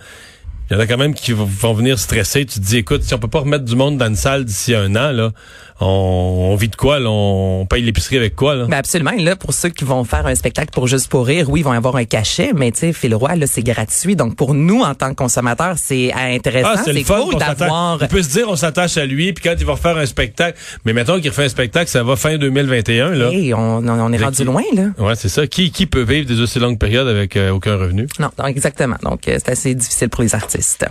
Il 0.70 0.74
y 0.74 0.76
en 0.76 0.80
a 0.80 0.86
quand 0.86 0.98
même 0.98 1.14
qui 1.14 1.32
vont- 1.32 1.46
vont 1.46 1.72
venir 1.74 1.98
stresser. 1.98 2.46
Tu 2.46 2.60
te 2.60 2.64
dis, 2.64 2.76
écoute, 2.76 3.02
si 3.02 3.12
on 3.12 3.18
peut 3.18 3.26
pas 3.26 3.40
remettre 3.40 3.64
du 3.64 3.74
monde 3.74 3.98
dans 3.98 4.06
une 4.06 4.14
salle 4.14 4.44
d'ici 4.44 4.72
un 4.72 4.94
an, 4.94 5.10
là, 5.10 5.32
on, 5.80 6.50
on 6.52 6.56
vit 6.56 6.68
de 6.68 6.76
quoi? 6.76 6.98
Là? 6.98 7.10
On 7.10 7.66
paye 7.66 7.82
l'épicerie 7.82 8.18
avec 8.18 8.36
quoi? 8.36 8.54
Là? 8.54 8.66
Ben 8.66 8.76
absolument. 8.76 9.12
Là, 9.16 9.36
pour 9.36 9.54
ceux 9.54 9.70
qui 9.70 9.84
vont 9.84 10.04
faire 10.04 10.26
un 10.26 10.34
spectacle 10.34 10.70
pour 10.72 10.86
juste 10.86 11.08
pour 11.08 11.26
rire, 11.26 11.48
oui, 11.48 11.60
ils 11.60 11.62
vont 11.62 11.72
avoir 11.72 11.96
un 11.96 12.04
cachet, 12.04 12.52
mais 12.54 12.70
tu 12.70 12.80
sais, 12.80 12.92
Phil 12.92 13.14
Roy, 13.14 13.36
là, 13.36 13.46
c'est 13.46 13.62
gratuit. 13.62 14.16
Donc, 14.16 14.36
pour 14.36 14.54
nous, 14.54 14.82
en 14.82 14.94
tant 14.94 15.10
que 15.10 15.14
consommateurs, 15.14 15.74
c'est 15.76 16.12
intéressant. 16.12 16.70
Ah, 16.74 16.82
c'est 16.84 17.02
cool 17.02 17.36
d'avoir... 17.36 17.98
On 18.00 18.06
peut 18.06 18.22
se 18.22 18.30
dire, 18.30 18.48
on 18.48 18.56
s'attache 18.56 18.96
à 18.96 19.06
lui, 19.06 19.32
puis 19.32 19.42
quand 19.42 19.54
il 19.58 19.64
va 19.64 19.72
refaire 19.72 19.96
un 19.96 20.06
spectacle, 20.06 20.58
mais 20.84 20.92
mettons 20.92 21.18
qu'il 21.20 21.30
refait 21.30 21.44
un 21.44 21.48
spectacle, 21.48 21.90
ça 21.90 22.02
va 22.02 22.16
fin 22.16 22.36
2021, 22.36 23.10
là. 23.10 23.30
Hey, 23.30 23.54
on, 23.54 23.78
on, 23.78 24.12
est 24.12 24.22
rendu 24.22 24.44
loin, 24.44 24.62
là. 24.74 24.88
Ouais, 24.98 25.14
c'est 25.16 25.28
ça. 25.28 25.46
Qui, 25.46 25.70
qui 25.70 25.86
peut 25.86 26.02
vivre 26.02 26.26
des 26.26 26.40
aussi 26.40 26.58
longues 26.58 26.78
périodes 26.78 27.08
avec 27.08 27.36
euh, 27.36 27.50
aucun 27.50 27.76
revenu? 27.76 28.06
Non, 28.18 28.30
non, 28.38 28.46
exactement. 28.46 28.96
Donc, 29.02 29.28
euh, 29.28 29.38
c'est 29.38 29.52
assez 29.52 29.74
difficile 29.74 30.08
pour 30.08 30.22
les 30.22 30.34
artistes. 30.34 30.86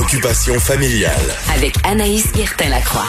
Occupation 0.00 0.58
familiale. 0.58 1.12
Avec 1.54 1.74
Anaïs 1.86 2.32
Guertin-Lacroix. 2.32 3.04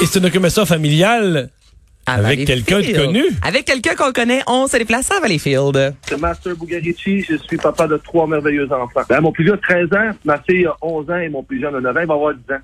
Et 0.00 0.06
c'est 0.06 0.18
une 0.18 0.24
occupation 0.24 0.64
familiale 0.64 1.50
À 2.06 2.14
avec 2.14 2.46
quelqu'un 2.46 2.80
de 2.80 2.96
connu. 2.96 3.24
Avec 3.42 3.66
quelqu'un 3.66 3.94
qu'on 3.94 4.10
connaît, 4.12 4.40
on 4.46 4.66
s'est 4.68 4.78
déplacé 4.78 5.12
à 5.12 5.20
Valleyfield. 5.20 5.94
C'est 6.08 6.18
Master 6.18 6.56
Bugarici, 6.56 7.22
je 7.28 7.36
suis 7.36 7.58
papa 7.58 7.86
de 7.86 7.98
trois 7.98 8.26
merveilleux 8.26 8.72
enfants. 8.72 9.02
Ben, 9.06 9.20
mon 9.20 9.32
plus 9.32 9.44
vieux 9.44 9.52
a 9.52 9.58
13 9.58 9.92
ans, 9.92 10.16
ma 10.24 10.40
fille 10.40 10.64
a 10.64 10.74
11 10.80 11.10
ans 11.10 11.18
et 11.18 11.28
mon 11.28 11.42
plus 11.42 11.60
jeune 11.60 11.74
a 11.74 11.80
9 11.80 11.94
ans, 11.94 12.00
il 12.00 12.06
va 12.06 12.14
avoir 12.14 12.34
10 12.34 12.54
ans. 12.54 12.60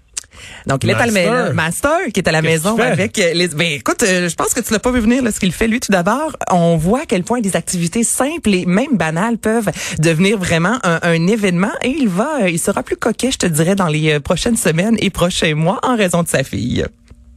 Donc, 0.66 0.84
il 0.84 0.90
est 0.90 0.94
à 0.94 0.98
la 0.98 1.06
Master. 1.06 1.32
maison. 1.42 1.54
Master, 1.54 1.98
qui 2.12 2.20
est 2.20 2.28
à 2.28 2.32
la 2.32 2.42
maison 2.42 2.78
avec 2.78 3.18
euh, 3.18 3.32
les. 3.34 3.48
Ben, 3.48 3.72
écoute, 3.72 4.02
euh, 4.02 4.28
je 4.28 4.34
pense 4.34 4.54
que 4.54 4.60
tu 4.60 4.72
l'as 4.72 4.78
pas 4.78 4.90
vu 4.92 5.00
venir, 5.00 5.22
là, 5.22 5.30
ce 5.30 5.40
qu'il 5.40 5.52
fait. 5.52 5.66
Lui, 5.68 5.80
tout 5.80 5.92
d'abord, 5.92 6.36
on 6.52 6.76
voit 6.76 7.00
à 7.02 7.06
quel 7.06 7.22
point 7.24 7.40
des 7.40 7.56
activités 7.56 8.02
simples 8.04 8.54
et 8.54 8.66
même 8.66 8.96
banales 8.96 9.38
peuvent 9.38 9.70
devenir 9.98 10.38
vraiment 10.38 10.78
un, 10.84 10.98
un 11.02 11.26
événement. 11.26 11.72
Et 11.82 11.90
il 11.90 12.08
va, 12.08 12.42
euh, 12.42 12.48
il 12.50 12.58
sera 12.58 12.82
plus 12.82 12.96
coquet, 12.96 13.30
je 13.30 13.38
te 13.38 13.46
dirais, 13.46 13.74
dans 13.74 13.88
les 13.88 14.12
euh, 14.14 14.20
prochaines 14.20 14.56
semaines 14.56 14.96
et 15.00 15.10
prochains 15.10 15.54
mois 15.54 15.78
en 15.82 15.96
raison 15.96 16.22
de 16.22 16.28
sa 16.28 16.42
fille. 16.44 16.84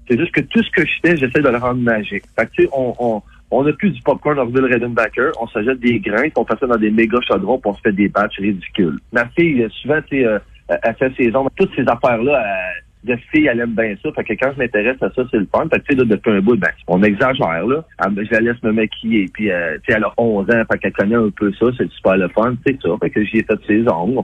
C'est 0.10 0.18
juste 0.18 0.32
que 0.34 0.42
tout 0.42 0.62
ce 0.64 0.70
que 0.72 0.82
je 0.86 0.92
fais, 1.02 1.16
j'essaie 1.18 1.42
de 1.42 1.48
le 1.50 1.58
rendre 1.58 1.80
magique. 1.82 2.24
Fait 2.38 2.46
que, 2.46 2.52
tu 2.56 2.64
sais, 2.64 2.70
on, 2.74 2.94
on, 3.00 3.22
on 3.52 3.66
a 3.66 3.72
plus 3.74 3.92
du 3.92 4.02
popcorn 4.02 4.38
Orville 4.40 4.66
Redenbacher, 4.66 5.30
on 5.40 5.48
s'achète 5.48 5.80
des 5.80 6.00
grains, 6.00 6.24
puis 6.24 6.32
on 6.36 6.46
fait 6.46 6.60
ça 6.60 6.68
dans 6.68 6.78
des 6.78 6.92
méga 6.92 7.18
chaudrons, 7.28 7.60
puis 7.60 7.72
on 7.72 7.76
se 7.76 7.82
fait 7.82 7.94
des 7.94 8.10
batchs 8.10 8.38
ridicules. 8.40 8.98
Ma 9.14 9.28
fille, 9.30 9.66
souvent, 9.82 10.00
tu 10.10 10.18
sais, 10.20 10.26
euh, 10.26 10.40
elle 10.68 10.96
fait 10.96 11.12
ses 11.18 11.34
ongles, 11.36 11.50
toutes 11.56 11.72
ces 11.76 11.84
affaires-là, 11.88 12.44
elle- 12.46 12.84
de 13.04 13.16
fille, 13.32 13.48
elle 13.48 13.60
aime 13.60 13.74
bien 13.76 13.96
ça. 14.02 14.12
Fait 14.14 14.24
que 14.24 14.34
quand 14.34 14.52
je 14.54 14.60
m'intéresse 14.60 15.02
à 15.02 15.10
ça, 15.12 15.24
c'est 15.32 15.38
le 15.38 15.48
fun. 15.54 15.68
Fait 15.72 15.80
que, 15.80 15.86
tu 15.88 15.98
sais, 15.98 16.06
depuis 16.06 16.32
un 16.32 16.42
bout, 16.42 16.58
ben, 16.58 16.70
on 16.88 17.02
exagère, 17.04 17.66
là. 17.66 17.84
Je 18.00 18.32
la 18.32 18.40
laisse 18.40 18.62
me 18.64 18.72
maquiller. 18.72 19.26
Puis, 19.34 19.52
euh, 19.52 19.78
tu 19.84 19.92
sais, 19.92 19.98
elle 19.98 20.04
a 20.04 20.14
11 20.18 20.50
ans, 20.50 20.64
fait 20.72 20.78
qu'elle 20.80 20.94
connaît 20.94 21.16
un 21.16 21.30
peu 21.30 21.52
ça. 21.54 21.68
C'est 21.78 21.90
super 21.92 22.18
le 22.18 22.28
fun, 22.30 22.56
c'est 22.66 22.80
ça. 22.82 22.90
Fait 23.02 23.10
que 23.10 23.24
j'y 23.24 23.38
ai 23.38 23.44
fait 23.44 23.60
ses 23.68 23.88
ongles. 23.88 24.24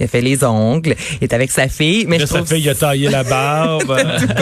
Il 0.00 0.04
a 0.04 0.06
fait 0.08 0.20
les 0.20 0.44
ongles, 0.44 0.94
il 1.20 1.24
est 1.24 1.32
avec 1.32 1.50
sa 1.50 1.68
fille. 1.68 2.04
Mais 2.06 2.18
Là, 2.18 2.24
je 2.24 2.28
ça 2.28 2.36
trouve 2.36 2.48
fait, 2.48 2.60
il 2.60 2.68
a 2.68 2.74
taillé 2.74 3.08
la 3.10 3.24
barbe. 3.24 3.96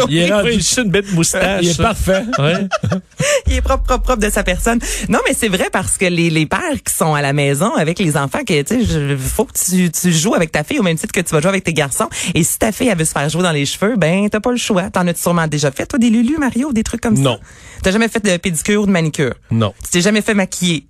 il 0.09 0.19
est 0.19 0.31
rendu- 0.33 0.53
juste 0.53 0.79
une 0.85 0.91
bête 0.91 1.11
moustache. 1.13 1.61
il 1.63 1.71
est 1.71 1.81
parfait. 1.83 2.25
Ouais. 2.39 2.67
il 3.47 3.55
est 3.55 3.61
propre, 3.63 3.85
propre, 3.85 4.03
propre 4.05 4.23
de 4.23 4.31
sa 4.31 4.43
personne. 4.43 4.79
Non, 5.09 5.19
mais 5.27 5.35
c'est 5.35 5.49
vrai 5.49 5.69
parce 5.73 5.97
que 5.99 6.05
les, 6.07 6.31
les 6.31 6.47
pères 6.47 6.83
qui 6.85 6.95
sont 6.95 7.15
à 7.15 7.23
la 7.23 7.33
maison 7.33 7.75
avec 7.75 7.99
les 7.99 8.17
enfants, 8.17 8.45
que 8.47 8.63
tu 8.63 8.85
sais, 8.85 8.85
je- 8.85 9.17
faut 9.17 9.45
que 9.47 9.53
tu, 9.59 9.91
tu 9.91 10.13
joues 10.13 10.35
avec 10.35 10.53
ta 10.53 10.63
fille 10.65 10.79
au 10.79 10.83
même 10.83 10.97
titre 10.99 11.13
que 11.13 11.21
tu 11.21 11.31
vas 11.35 11.41
jouer 11.41 11.49
avec 11.51 11.65
tes 11.65 11.73
garçons. 11.73 12.09
Et 12.35 12.43
si 12.45 12.59
ta 12.59 12.71
fille 12.73 12.89
elle 12.89 12.99
veut 12.99 13.05
se 13.05 13.13
faire 13.13 13.29
jouer 13.29 13.43
dans 13.43 13.53
les 13.53 13.65
cheveux, 13.67 13.97
ben 13.97 14.29
t'as 14.29 14.41
pas 14.41 14.51
le 14.51 14.57
choix. 14.59 14.91
T'en 14.91 15.07
as 15.07 15.15
sûrement 15.15 15.47
déjà 15.47 15.71
fait 15.71 15.87
toi 15.87 15.99
des 15.99 16.11
lulus 16.11 16.39
Mario, 16.39 16.73
des 16.73 16.83
trucs 16.83 17.01
comme 17.01 17.17
ça? 17.17 17.23
Non. 17.23 17.39
T'as 17.83 17.93
jamais 17.93 18.09
fait 18.09 18.25
de 18.25 18.37
pédicure 18.37 18.83
ou 18.83 18.87
de 18.87 18.91
manicure? 18.91 19.35
Non, 19.51 19.73
Tu 19.85 19.91
t'es 19.91 20.01
jamais 20.03 20.23
fait 20.23 20.35
maquiller? 20.35 20.87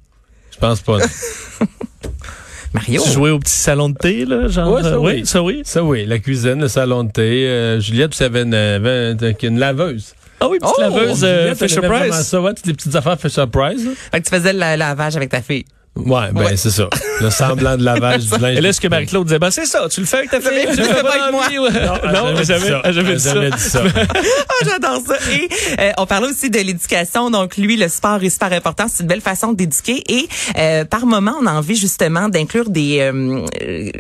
je 0.53 0.59
pense 0.59 0.81
pas. 0.81 0.99
Mario? 2.77 3.03
Tu 3.05 3.11
jouais 3.11 3.31
au 3.31 3.39
petit 3.39 3.55
salon 3.57 3.89
de 3.91 3.95
thé, 3.97 4.25
là, 4.25 4.49
genre. 4.49 4.73
Ouais, 4.75 4.83
ça 4.83 4.89
euh, 4.89 4.99
oui. 4.99 5.27
ça 5.27 5.43
oui. 5.43 5.63
Ça 5.65 5.83
oui, 5.83 6.05
la 6.07 6.19
cuisine, 6.19 6.61
le 6.61 6.69
salon 6.69 7.05
de 7.05 7.11
thé. 7.11 7.47
euh, 7.49 7.81
Juliette, 7.81 8.11
tu 8.13 8.19
savais 8.19 8.43
une, 8.43 8.55
avait 8.55 9.13
une, 9.13 9.35
une 9.43 9.59
laveuse. 9.59 10.15
Ah 10.41 10.49
oui, 10.51 10.59
petite 10.59 10.75
Oh, 10.77 10.81
laveuse 10.83 11.25
euh, 11.25 11.55
Fisher 11.55 11.81
Price. 11.81 12.15
ça, 12.15 12.41
ouais, 12.41 12.53
toutes 12.53 12.67
les 12.67 12.75
petites 12.75 12.95
affaires 12.95 13.19
Fisher 13.19 13.47
Price. 13.51 13.83
là. 13.85 13.91
Fait 14.13 14.21
que 14.21 14.29
tu 14.29 14.35
faisais 14.35 14.53
le 14.53 14.59
la- 14.59 14.77
lavage 14.77 15.17
avec 15.17 15.31
ta 15.31 15.41
fille. 15.41 15.65
Ouais, 15.97 16.31
ben 16.33 16.43
Ouais. 16.43 16.57
c'est 16.57 16.71
ça. 16.71 16.89
Le 17.21 17.31
semblant 17.31 17.77
de 17.77 17.83
lavage 17.85 18.27
du 18.27 18.39
linge. 18.39 18.59
Et 18.59 18.61
là, 18.61 18.73
ce 18.73 18.81
que 18.81 18.89
Marie-Claude 18.89 19.27
disait, 19.27 19.39
ben, 19.39 19.51
c'est 19.51 19.65
ça, 19.65 19.89
tu 19.89 20.01
le 20.01 20.07
fais 20.07 20.19
avec 20.19 20.31
ta 20.31 20.41
fille, 20.41 20.67
tu 20.71 20.77
le 20.77 20.85
fais 20.85 21.03
pas 21.03 21.11
avec 21.13 21.33
moi. 21.33 21.47
Non, 22.13 22.29
elle 22.37 22.45
jamais, 22.45 22.93
jamais 22.93 23.15
dit 23.15 23.23
ça. 23.23 23.35
jamais 23.35 23.51
dit 23.51 23.59
ça. 23.63 23.83
Ah, 23.85 24.53
j'adore 24.65 25.01
ça. 25.07 25.17
Et 25.33 25.49
euh, 25.81 25.93
on 25.97 26.07
parlait 26.07 26.29
aussi 26.29 26.51
de 26.51 26.59
l'éducation. 26.59 27.31
Donc, 27.31 27.57
lui, 27.57 27.77
le 27.77 27.89
sport 27.89 28.23
est 28.23 28.29
super 28.31 28.53
important. 28.53 28.85
C'est 28.93 29.03
une 29.05 29.09
belle 29.09 29.23
façon 29.23 29.53
d'éduquer. 29.55 30.03
Et 30.09 30.29
euh, 30.59 30.85
par 30.85 31.07
moment, 31.07 31.35
on 31.41 31.47
a 31.47 31.53
envie 31.53 31.77
justement 31.77 32.29
d'inclure 32.29 32.69
des 32.69 32.99
euh, 33.01 33.43
euh, 33.63 33.91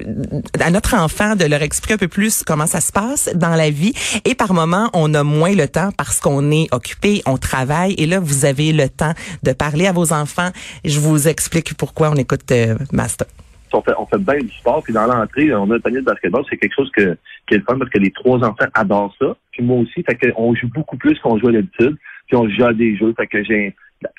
à 0.60 0.70
notre 0.70 0.94
enfant, 0.94 1.34
de 1.34 1.46
leur 1.46 1.62
expliquer 1.62 1.94
un 1.94 1.98
peu 1.98 2.08
plus 2.08 2.42
comment 2.46 2.66
ça 2.66 2.80
se 2.82 2.92
passe 2.92 3.30
dans 3.34 3.54
la 3.54 3.70
vie. 3.70 3.94
Et 4.26 4.34
par 4.34 4.52
moment, 4.52 4.90
on 4.92 5.14
a 5.14 5.22
moins 5.22 5.54
le 5.54 5.66
temps 5.66 5.90
parce 5.96 6.20
qu'on 6.20 6.50
est 6.50 6.68
occupé, 6.72 7.22
on 7.24 7.38
travaille. 7.38 7.94
Et 7.96 8.04
là, 8.06 8.20
vous 8.20 8.44
avez 8.44 8.72
le 8.72 8.88
temps 8.90 9.14
de 9.42 9.52
parler 9.52 9.86
à 9.86 9.92
vos 9.92 10.12
enfants. 10.12 10.50
Je 10.84 11.00
vous 11.00 11.26
explique 11.28 11.72
pourquoi 11.74 11.85
on 11.98 12.14
écoute 12.14 12.50
euh, 12.52 12.74
Master. 12.92 13.26
on 13.72 13.82
fait, 13.82 13.92
on 13.98 14.06
fait 14.06 14.18
bien 14.18 14.38
du 14.38 14.50
sport. 14.50 14.82
Puis 14.82 14.92
dans 14.92 15.06
l'entrée, 15.06 15.54
on 15.54 15.70
a 15.70 15.76
un 15.76 15.80
panier 15.80 16.00
de 16.00 16.04
basketball. 16.04 16.44
C'est 16.48 16.56
quelque 16.56 16.74
chose 16.74 16.90
que, 16.92 17.16
qui 17.46 17.54
est 17.54 17.58
le 17.58 17.64
fun 17.64 17.78
parce 17.78 17.90
que 17.90 17.98
les 17.98 18.10
trois 18.10 18.38
enfants 18.38 18.66
adorent 18.74 19.14
ça. 19.20 19.36
Puis 19.52 19.62
moi 19.62 19.78
aussi, 19.78 20.02
fait 20.02 20.18
joue 20.54 20.68
beaucoup 20.74 20.96
plus 20.96 21.18
qu'on 21.20 21.38
joue 21.38 21.48
à 21.48 21.52
l'habitude. 21.52 21.96
Puis 22.26 22.36
on 22.36 22.48
joue 22.48 22.64
à 22.64 22.72
des 22.72 22.96
jeux. 22.96 23.14
Fait 23.16 23.26
que 23.26 23.42
j'ai, 23.44 23.74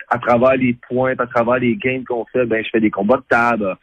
à 0.09 0.17
travers 0.19 0.55
les 0.55 0.73
points, 0.87 1.13
à 1.17 1.27
travers 1.27 1.59
les 1.59 1.75
games 1.75 2.03
qu'on 2.03 2.25
fait, 2.31 2.45
ben 2.45 2.63
je 2.63 2.69
fais 2.69 2.79
des 2.79 2.91
combats 2.91 3.17
de 3.17 3.23
table. 3.29 3.75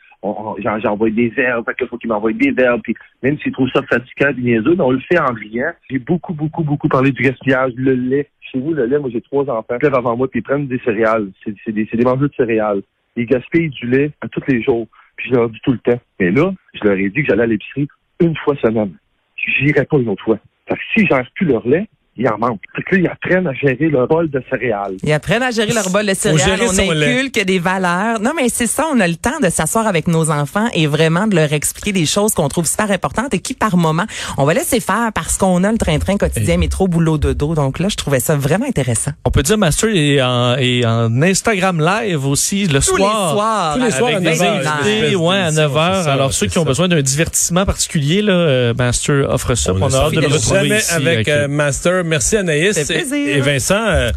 J'envoie 0.82 1.10
des 1.10 1.28
verbes, 1.28 1.66
fait 1.66 1.74
que 1.74 1.86
faut 1.86 1.98
qu'ils 1.98 2.08
m'envoient 2.08 2.32
des 2.32 2.50
verbes. 2.50 2.80
Puis 2.82 2.94
même 3.22 3.38
s'ils 3.40 3.52
trouvent 3.52 3.70
ça 3.74 3.82
fatigant 3.82 4.32
niaiseux, 4.38 4.74
ben, 4.74 4.84
on 4.84 4.92
le 4.92 5.00
fait 5.00 5.18
en 5.18 5.32
riant. 5.32 5.72
J'ai 5.90 5.98
beaucoup, 5.98 6.32
beaucoup, 6.32 6.64
beaucoup 6.64 6.88
parlé 6.88 7.10
du 7.10 7.22
gaspillage, 7.22 7.72
le 7.76 7.92
lait. 7.94 8.28
Chez 8.40 8.58
vous, 8.58 8.72
le 8.72 8.86
lait, 8.86 8.98
moi 8.98 9.10
j'ai 9.12 9.20
trois 9.20 9.44
enfants. 9.50 9.76
Ils 9.82 9.86
avant 9.86 10.16
moi 10.16 10.28
puis 10.28 10.40
prennent 10.40 10.66
des 10.66 10.80
céréales. 10.84 11.28
C'est 11.44 11.72
des, 11.72 11.84
des 11.84 12.04
mangeurs 12.04 12.30
de 12.30 12.34
céréales. 12.34 12.82
Ils 13.16 13.26
gaspillent 13.26 13.70
du 13.70 13.86
lait 13.86 14.10
à 14.20 14.28
tous 14.28 14.42
les 14.48 14.62
jours. 14.62 14.86
Puis 15.16 15.30
je 15.30 15.34
leur 15.34 15.48
dis 15.48 15.60
tout 15.62 15.72
le 15.72 15.78
temps. 15.78 16.00
Mais 16.18 16.30
là, 16.30 16.52
je 16.74 16.84
leur 16.84 16.96
ai 16.96 17.08
dit 17.08 17.22
que 17.22 17.28
j'allais 17.28 17.44
à 17.44 17.46
l'épicerie 17.46 17.88
une 18.20 18.36
fois 18.36 18.56
semaine. 18.56 18.96
J'irai 19.36 19.84
pas 19.84 19.98
une 19.98 20.08
autre 20.08 20.24
fois. 20.24 20.38
Fait 20.68 20.74
que 20.74 20.80
si 20.96 21.06
j'en 21.06 21.22
plus 21.34 21.46
leur 21.46 21.66
lait, 21.66 21.86
ils 22.16 22.28
en 22.28 22.38
manquent. 22.38 22.60
Fait 22.76 22.82
que 22.82 22.94
là, 22.96 23.00
ils 23.02 23.08
apprennent 23.08 23.46
à 23.46 23.52
gérer 23.52 23.88
leur 23.88 24.06
bol 24.06 24.30
de 24.30 24.42
céréales. 24.50 24.94
Ils 25.02 25.12
apprennent 25.12 25.42
à 25.42 25.50
gérer 25.50 25.72
leur 25.72 25.90
bol 25.90 26.06
de 26.06 26.14
céréales. 26.14 26.60
On 26.62 26.90
lait. 26.92 27.18
inculque 27.18 27.44
des 27.44 27.58
valeurs. 27.58 28.20
Non, 28.20 28.32
mais 28.36 28.48
c'est 28.48 28.66
ça. 28.66 28.86
On 28.92 29.00
a 29.00 29.08
le 29.08 29.16
temps 29.16 29.40
de 29.42 29.48
s'asseoir 29.48 29.86
avec 29.86 30.06
nos 30.08 30.30
enfants 30.30 30.68
et 30.74 30.86
vraiment 30.86 31.26
de 31.26 31.34
leur 31.36 31.52
expliquer 31.52 31.92
des 31.92 32.06
choses 32.06 32.32
qu'on 32.34 32.48
trouve 32.48 32.66
super 32.66 32.90
importantes 32.90 33.34
et 33.34 33.38
qui, 33.40 33.54
par 33.54 33.76
moment, 33.76 34.04
on 34.38 34.44
va 34.44 34.54
laisser 34.54 34.80
faire 34.80 35.10
parce 35.14 35.36
qu'on 35.36 35.64
a 35.64 35.72
le 35.72 35.78
train-train 35.78 36.16
quotidien 36.16 36.56
métro, 36.56 36.86
boulot, 36.88 37.18
dodo. 37.18 37.54
Donc 37.54 37.78
là, 37.78 37.88
je 37.88 37.96
trouvais 37.96 38.20
ça 38.20 38.36
vraiment 38.36 38.66
intéressant. 38.66 39.10
On 39.24 39.30
peut 39.30 39.42
dire 39.42 39.58
Master 39.58 39.90
est 39.94 40.22
en, 40.22 40.56
est 40.56 40.84
en 40.86 41.20
Instagram 41.22 41.80
live 41.80 42.26
aussi 42.26 42.66
le 42.66 42.80
Tous 42.80 42.96
soir. 42.96 43.28
les 43.28 43.32
soirs. 43.34 43.74
Tous 43.76 43.82
les 43.84 43.90
soirs 43.90 44.10
à 44.12 44.16
avec 44.16 44.24
9 44.24 44.32
des 44.38 44.42
heures, 44.42 44.54
invités. 44.82 45.16
ouais, 45.16 45.36
à 45.36 45.42
d'émission, 45.50 45.62
9 45.62 45.76
heures. 45.76 45.96
c'est 45.96 46.02
ça, 46.04 46.12
Alors, 46.12 46.32
ceux 46.32 46.46
qui 46.46 46.58
ont 46.58 46.62
ça. 46.62 46.68
besoin 46.68 46.88
d'un 46.88 47.02
divertissement 47.02 47.64
particulier, 47.66 48.22
là, 48.22 48.32
euh, 48.32 48.74
Master 48.74 49.28
offre 49.30 49.54
ça. 49.54 49.72
On 49.74 49.82
On, 49.82 49.92
a 49.92 49.96
hâte 49.96 50.12
de 50.14 50.20
le 50.20 50.26
retrouver 50.28 50.60
Jamais 50.60 50.78
ici 50.78 50.94
avec 50.94 51.28
euh, 51.28 51.48
Master. 51.48 52.03
Merci 52.04 52.36
Anaïs. 52.36 52.90
Et 52.90 53.40
Vincent, 53.40 53.86
euh, 53.86 54.10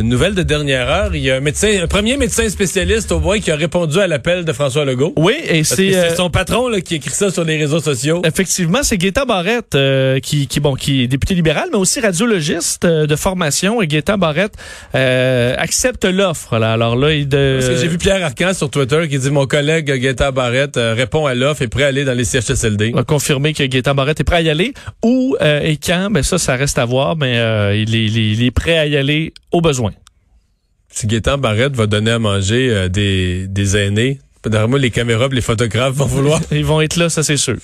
une 0.00 0.08
nouvelle 0.08 0.34
de 0.34 0.42
dernière 0.42 0.88
heure. 0.88 1.14
Il 1.14 1.22
y 1.22 1.30
a 1.30 1.36
un 1.36 1.40
médecin, 1.40 1.68
un 1.82 1.86
premier 1.86 2.16
médecin 2.16 2.48
spécialiste 2.48 3.12
au 3.12 3.20
moins 3.20 3.38
qui 3.40 3.50
a 3.50 3.56
répondu 3.56 3.98
à 3.98 4.06
l'appel 4.06 4.44
de 4.44 4.52
François 4.52 4.84
Legault. 4.84 5.12
Oui, 5.16 5.34
et 5.48 5.64
c'est... 5.64 5.94
Euh, 5.94 6.14
son 6.14 6.30
patron 6.30 6.68
là, 6.68 6.80
qui 6.80 6.96
écrit 6.96 7.10
ça 7.10 7.30
sur 7.30 7.44
les 7.44 7.58
réseaux 7.58 7.80
sociaux. 7.80 8.22
Effectivement, 8.24 8.82
c'est 8.82 8.96
Gaétan 8.98 9.26
Barrette 9.26 9.74
euh, 9.74 10.18
qui, 10.20 10.46
qui 10.46 10.60
bon 10.60 10.74
qui 10.74 11.02
est 11.02 11.06
député 11.08 11.34
libéral, 11.34 11.68
mais 11.72 11.78
aussi 11.78 12.00
radiologiste 12.00 12.84
euh, 12.84 13.06
de 13.06 13.16
formation. 13.16 13.82
Et 13.82 13.86
Gaétan 13.86 14.18
Barrette 14.18 14.54
euh, 14.94 15.54
accepte 15.58 16.04
l'offre. 16.04 16.58
Là. 16.58 16.72
Alors 16.72 16.96
là, 16.96 17.12
il 17.12 17.28
de. 17.28 17.58
Parce 17.60 17.70
que 17.70 17.76
j'ai 17.80 17.88
vu 17.88 17.98
Pierre 17.98 18.24
Arcan 18.24 18.54
sur 18.54 18.70
Twitter 18.70 19.06
qui 19.08 19.18
dit 19.18 19.30
mon 19.30 19.46
collègue 19.46 19.92
Guetta 19.92 20.30
Barrette 20.30 20.76
euh, 20.76 20.94
répond 20.94 21.26
à 21.26 21.34
l'offre 21.34 21.62
et 21.62 21.66
est 21.66 21.68
prêt 21.68 21.84
à 21.84 21.88
aller 21.88 22.04
dans 22.04 22.14
les 22.16 22.24
CHSLD. 22.24 22.92
a 22.96 23.04
confirmé 23.04 23.52
que 23.52 23.62
Gaétan 23.64 23.94
Barrette 23.94 24.20
est 24.20 24.24
prêt 24.24 24.36
à 24.36 24.42
y 24.42 24.50
aller. 24.50 24.74
Où 25.04 25.36
euh, 25.40 25.60
et 25.62 25.76
quand, 25.76 26.08
ben 26.10 26.22
ça, 26.22 26.38
ça 26.38 26.56
reste 26.56 26.78
à 26.78 26.84
voir, 26.84 27.16
mais 27.16 27.36
euh, 27.38 27.76
il 27.76 27.94
est- 27.94 28.02
il 28.06 28.42
est 28.44 28.50
prêt 28.50 28.78
à 28.78 28.86
y 28.86 28.96
aller 28.96 29.32
au 29.52 29.60
besoin. 29.60 29.81
Si 30.92 31.06
Gaétan 31.06 31.38
Barrette 31.38 31.74
va 31.74 31.86
donner 31.86 32.12
à 32.12 32.18
manger 32.18 32.70
euh, 32.70 32.88
des, 32.88 33.46
des 33.48 33.76
aînés, 33.76 34.20
les 34.78 34.90
caméras, 34.90 35.28
les 35.30 35.40
photographes 35.40 35.94
vont 35.94 36.06
vouloir. 36.06 36.40
Ils 36.52 36.64
vont 36.64 36.80
être 36.80 36.96
là, 36.96 37.08
ça 37.08 37.22
c'est 37.22 37.36
sûr. 37.36 37.56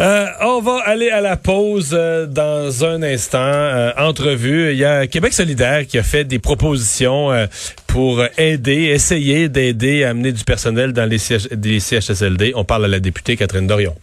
Euh, 0.00 0.26
on 0.42 0.60
va 0.60 0.78
aller 0.84 1.10
à 1.10 1.20
la 1.20 1.36
pause 1.36 1.90
euh, 1.92 2.26
dans 2.26 2.84
un 2.84 3.02
instant. 3.02 3.38
Euh, 3.38 3.92
entrevue. 3.98 4.72
Il 4.72 4.78
y 4.78 4.84
a 4.84 5.06
Québec 5.06 5.32
solidaire 5.32 5.86
qui 5.86 5.98
a 5.98 6.02
fait 6.02 6.24
des 6.24 6.38
propositions 6.38 7.32
euh, 7.32 7.46
pour 7.86 8.22
aider, 8.38 8.84
essayer 8.84 9.48
d'aider 9.48 10.04
à 10.04 10.10
amener 10.10 10.32
du 10.32 10.44
personnel 10.44 10.92
dans 10.92 11.08
les, 11.08 11.18
CH 11.18 11.48
des 11.52 11.80
CHSLD. 11.80 12.52
On 12.54 12.64
parle 12.64 12.84
à 12.86 12.88
la 12.88 13.00
députée 13.00 13.36
Catherine 13.36 13.66
Dorion. 13.66 13.94